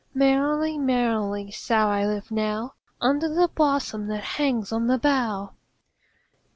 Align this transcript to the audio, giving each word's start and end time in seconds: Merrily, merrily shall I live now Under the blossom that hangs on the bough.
Merrily, 0.15 0.79
merrily 0.79 1.51
shall 1.51 1.87
I 1.87 2.07
live 2.07 2.31
now 2.31 2.73
Under 2.99 3.29
the 3.29 3.47
blossom 3.47 4.07
that 4.07 4.23
hangs 4.23 4.71
on 4.71 4.87
the 4.87 4.97
bough. 4.97 5.53